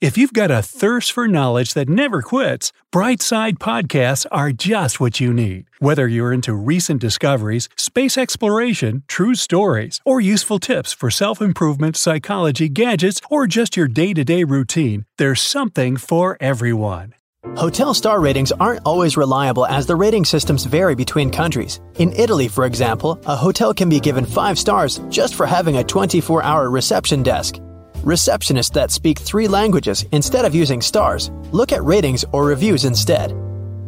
[0.00, 5.20] If you've got a thirst for knowledge that never quits, Brightside Podcasts are just what
[5.20, 5.66] you need.
[5.78, 11.96] Whether you're into recent discoveries, space exploration, true stories, or useful tips for self improvement,
[11.96, 17.14] psychology, gadgets, or just your day to day routine, there's something for everyone.
[17.56, 21.80] Hotel star ratings aren't always reliable as the rating systems vary between countries.
[21.98, 25.84] In Italy, for example, a hotel can be given 5 stars just for having a
[25.84, 27.60] 24 hour reception desk.
[28.04, 33.32] Receptionists that speak three languages instead of using stars look at ratings or reviews instead.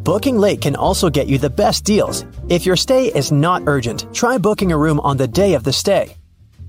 [0.03, 2.25] Booking late can also get you the best deals.
[2.49, 5.71] If your stay is not urgent, try booking a room on the day of the
[5.71, 6.17] stay.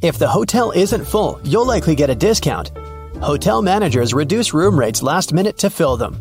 [0.03, 2.71] If the hotel isn't full, you'll likely get a discount.
[3.23, 6.19] Hotel managers reduce room rates last minute to fill them.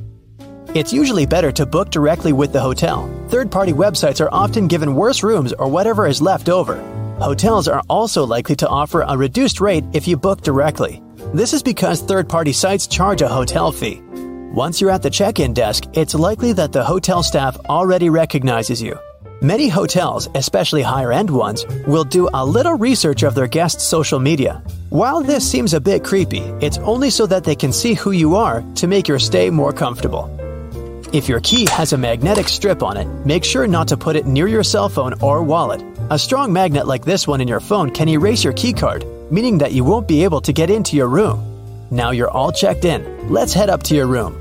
[0.74, 3.04] It's usually better to book directly with the hotel.
[3.28, 6.78] Third party websites are often given worse rooms or whatever is left over.
[7.20, 11.02] Hotels are also likely to offer a reduced rate if you book directly.
[11.34, 14.02] This is because third party sites charge a hotel fee.
[14.54, 18.82] Once you're at the check in desk, it's likely that the hotel staff already recognizes
[18.82, 18.98] you.
[19.42, 24.20] Many hotels, especially higher end ones, will do a little research of their guests' social
[24.20, 24.64] media.
[24.90, 28.36] While this seems a bit creepy, it's only so that they can see who you
[28.36, 30.34] are to make your stay more comfortable.
[31.12, 34.26] If your key has a magnetic strip on it, make sure not to put it
[34.26, 35.84] near your cell phone or wallet.
[36.10, 39.72] A strong magnet like this one in your phone can erase your keycard, meaning that
[39.72, 41.44] you won't be able to get into your room.
[41.92, 43.30] Now you're all checked in.
[43.30, 44.36] Let's head up to your room.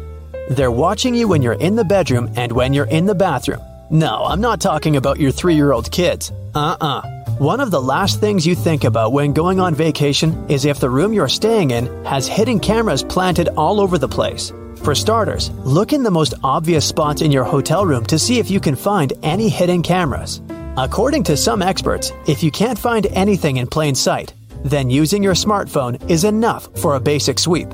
[0.50, 3.60] They're watching you when you're in the bedroom and when you're in the bathroom.
[3.90, 6.32] No, I'm not talking about your three year old kids.
[6.54, 7.02] Uh uh
[7.38, 10.90] One of the last things you think about when going on vacation is if the
[10.90, 14.52] room you're staying in has hidden cameras planted all over the place.
[14.82, 18.50] For starters, look in the most obvious spots in your hotel room to see if
[18.50, 20.40] you can find any hidden cameras.
[20.76, 24.34] According to some experts, if you can't find anything in plain sight,
[24.70, 27.68] then using your smartphone is enough for a basic sweep.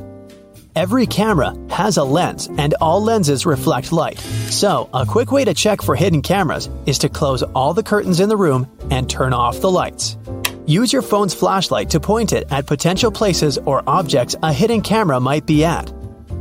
[0.75, 4.19] Every camera has a lens, and all lenses reflect light.
[4.49, 8.21] So, a quick way to check for hidden cameras is to close all the curtains
[8.21, 10.17] in the room and turn off the lights.
[10.67, 15.21] Use your phone's flashlight to point it at potential places or objects a hidden camera
[15.21, 15.91] might be at.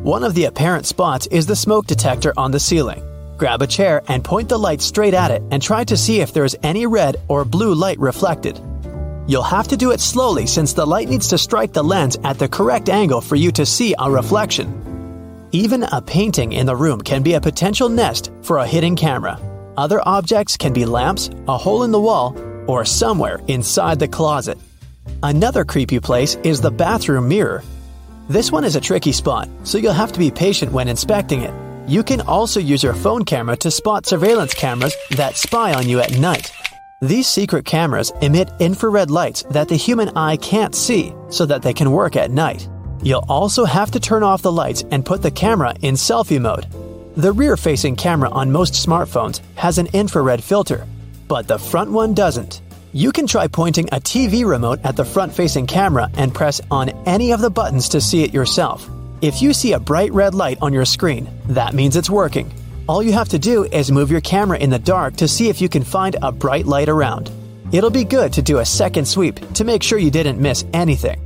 [0.03, 3.03] One of the apparent spots is the smoke detector on the ceiling.
[3.37, 6.31] Grab a chair and point the light straight at it and try to see if
[6.31, 8.61] there is any red or blue light reflected.
[9.31, 12.37] You'll have to do it slowly since the light needs to strike the lens at
[12.37, 15.47] the correct angle for you to see a reflection.
[15.53, 19.39] Even a painting in the room can be a potential nest for a hidden camera.
[19.77, 22.35] Other objects can be lamps, a hole in the wall,
[22.67, 24.57] or somewhere inside the closet.
[25.23, 27.63] Another creepy place is the bathroom mirror.
[28.27, 31.53] This one is a tricky spot, so you'll have to be patient when inspecting it.
[31.87, 36.01] You can also use your phone camera to spot surveillance cameras that spy on you
[36.01, 36.51] at night.
[37.03, 41.73] These secret cameras emit infrared lights that the human eye can't see so that they
[41.73, 42.69] can work at night.
[43.01, 46.67] You'll also have to turn off the lights and put the camera in selfie mode.
[47.15, 50.85] The rear facing camera on most smartphones has an infrared filter,
[51.27, 52.61] but the front one doesn't.
[52.93, 56.89] You can try pointing a TV remote at the front facing camera and press on
[57.07, 58.87] any of the buttons to see it yourself.
[59.21, 62.53] If you see a bright red light on your screen, that means it's working.
[62.91, 65.61] All you have to do is move your camera in the dark to see if
[65.61, 67.31] you can find a bright light around.
[67.71, 71.17] It'll be good to do a second sweep to make sure you didn't miss anything.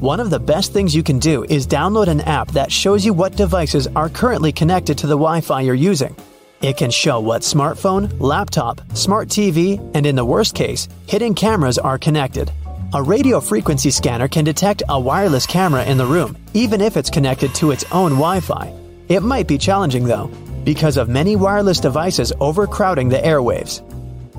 [0.00, 3.12] One of the best things you can do is download an app that shows you
[3.12, 6.16] what devices are currently connected to the Wi Fi you're using.
[6.62, 11.76] It can show what smartphone, laptop, smart TV, and in the worst case, hidden cameras
[11.76, 12.50] are connected.
[12.94, 17.10] A radio frequency scanner can detect a wireless camera in the room, even if it's
[17.10, 18.83] connected to its own Wi Fi.
[19.08, 20.30] It might be challenging though,
[20.64, 23.82] because of many wireless devices overcrowding the airwaves.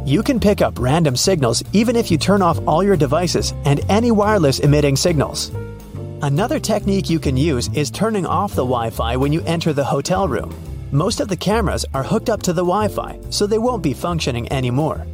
[0.07, 3.79] You can pick up random signals even if you turn off all your devices and
[3.89, 5.51] any wireless emitting signals.
[6.21, 9.83] Another technique you can use is turning off the Wi Fi when you enter the
[9.83, 10.53] hotel room.
[10.91, 13.93] Most of the cameras are hooked up to the Wi Fi, so they won't be
[13.93, 15.05] functioning anymore.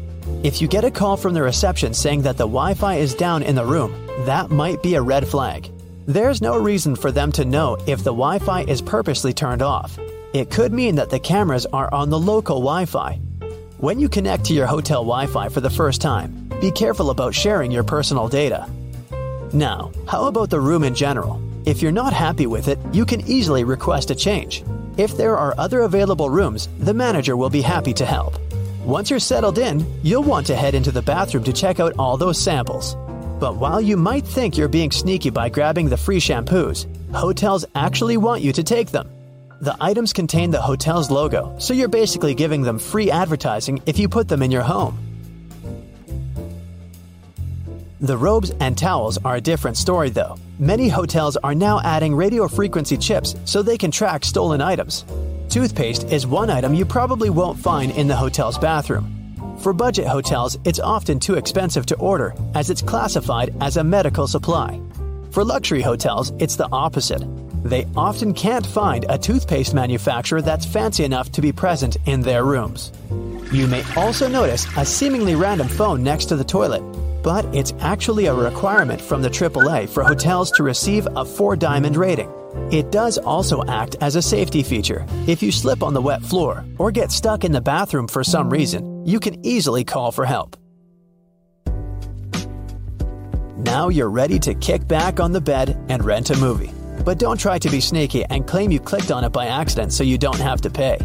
[0.44, 3.44] If you get a call from the reception saying that the Wi Fi is down
[3.44, 3.94] in the room,
[4.26, 5.70] that might be a red flag.
[6.08, 10.00] There's no reason for them to know if the Wi Fi is purposely turned off.
[10.34, 13.20] It could mean that the cameras are on the local Wi Fi.
[13.78, 17.36] When you connect to your hotel Wi Fi for the first time, be careful about
[17.36, 18.68] sharing your personal data.
[19.54, 21.40] Now, how about the room in general?
[21.68, 24.64] If you're not happy with it, you can easily request a change.
[24.98, 28.40] If there are other available rooms, the manager will be happy to help.
[28.84, 32.18] Once you're settled in, you'll want to head into the bathroom to check out all
[32.18, 32.96] those samples.
[33.42, 38.18] But while you might think you're being sneaky by grabbing the free shampoos, hotels actually
[38.18, 39.10] want you to take them.
[39.62, 44.08] The items contain the hotel's logo, so you're basically giving them free advertising if you
[44.08, 44.96] put them in your home.
[48.00, 50.38] The robes and towels are a different story, though.
[50.60, 55.04] Many hotels are now adding radio frequency chips so they can track stolen items.
[55.50, 59.21] Toothpaste is one item you probably won't find in the hotel's bathroom.
[59.62, 64.26] For budget hotels, it's often too expensive to order as it's classified as a medical
[64.26, 64.82] supply.
[65.30, 67.22] For luxury hotels, it's the opposite.
[67.64, 72.44] They often can't find a toothpaste manufacturer that's fancy enough to be present in their
[72.44, 72.92] rooms.
[73.52, 76.82] You may also notice a seemingly random phone next to the toilet,
[77.22, 81.98] but it's actually a requirement from the AAA for hotels to receive a 4 diamond
[81.98, 82.32] rating.
[82.72, 85.06] It does also act as a safety feature.
[85.28, 88.50] If you slip on the wet floor or get stuck in the bathroom for some
[88.50, 90.58] reason, you can easily call for help.
[93.58, 96.72] Now you're ready to kick back on the bed and rent a movie.
[97.06, 100.04] But don't try to be sneaky and claim you clicked on it by accident so
[100.04, 100.98] you don't have to pay.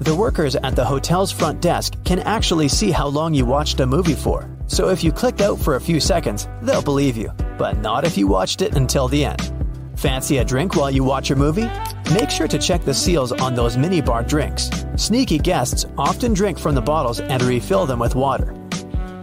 [0.00, 3.86] The workers at the hotel's front desk can actually see how long you watched a
[3.86, 4.48] movie for.
[4.66, 8.16] So if you clicked out for a few seconds, they'll believe you, but not if
[8.16, 9.52] you watched it until the end.
[9.96, 11.68] Fancy a drink while you watch your movie?
[12.12, 14.68] Make sure to check the seals on those minibar drinks.
[14.96, 18.52] Sneaky guests often drink from the bottles and refill them with water.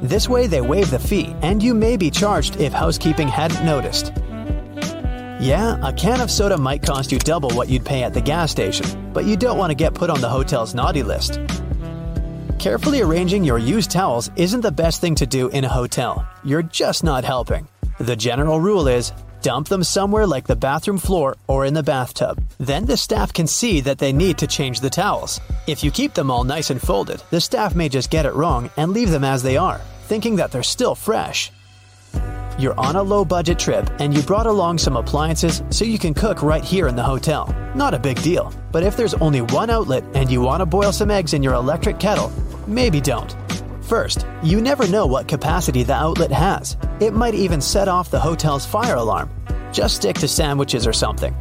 [0.01, 4.13] This way, they waive the fee, and you may be charged if housekeeping hadn't noticed.
[5.41, 8.51] Yeah, a can of soda might cost you double what you'd pay at the gas
[8.51, 11.41] station, but you don't want to get put on the hotel's naughty list.
[12.57, 16.25] Carefully arranging your used towels isn't the best thing to do in a hotel.
[16.45, 17.67] You're just not helping.
[17.99, 19.11] The general rule is
[19.47, 22.43] dump them somewhere like the bathroom floor or in the bathtub.
[22.57, 25.39] Then the staff can see that they need to change the towels.
[25.67, 28.69] If you keep them all nice and folded, the staff may just get it wrong
[28.75, 29.79] and leave them as they are,
[30.09, 31.49] thinking that they're still fresh.
[32.59, 36.13] You're on a low budget trip and you brought along some appliances so you can
[36.13, 37.47] cook right here in the hotel.
[37.73, 40.91] Not a big deal, but if there's only one outlet and you want to boil
[40.91, 42.33] some eggs in your electric kettle,
[42.67, 43.33] maybe don't.
[43.85, 46.75] First, you never know what capacity the outlet has.
[46.99, 49.31] It might even set off the hotel's fire alarm.
[49.77, 51.35] Just stick to sandwiches or something.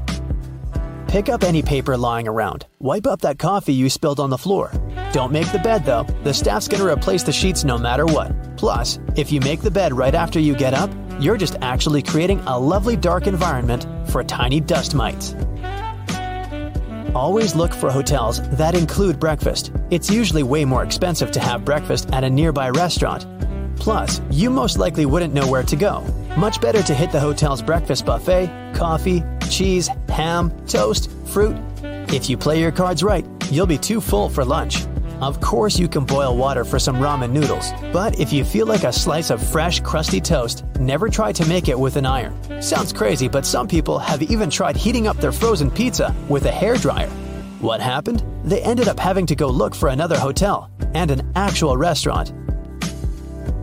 [1.08, 2.66] Pick up any paper lying around.
[2.78, 4.70] Wipe up that coffee you spilled on the floor.
[5.14, 6.02] Don't make the bed though.
[6.22, 8.58] The staff's gonna replace the sheets no matter what.
[8.58, 12.40] Plus, if you make the bed right after you get up, you're just actually creating
[12.40, 15.34] a lovely dark environment for tiny dust mites.
[17.14, 19.72] Always look for hotels that include breakfast.
[19.88, 23.24] It's usually way more expensive to have breakfast at a nearby restaurant.
[23.76, 26.04] Plus, you most likely wouldn't know where to go.
[26.36, 31.56] Much better to hit the hotel's breakfast buffet, coffee, cheese, ham, toast, fruit.
[32.12, 34.86] If you play your cards right, you'll be too full for lunch.
[35.22, 38.84] Of course, you can boil water for some ramen noodles, but if you feel like
[38.84, 42.34] a slice of fresh, crusty toast, never try to make it with an iron.
[42.60, 46.52] Sounds crazy, but some people have even tried heating up their frozen pizza with a
[46.52, 47.08] hair dryer.
[47.60, 48.22] What happened?
[48.44, 52.34] They ended up having to go look for another hotel and an actual restaurant.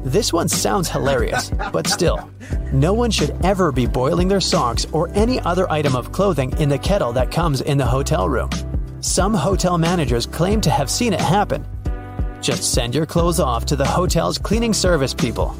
[0.03, 2.29] This one sounds hilarious, but still,
[2.73, 6.67] no one should ever be boiling their socks or any other item of clothing in
[6.67, 8.49] the kettle that comes in the hotel room.
[8.99, 11.65] Some hotel managers claim to have seen it happen.
[12.41, 15.55] Just send your clothes off to the hotel's cleaning service people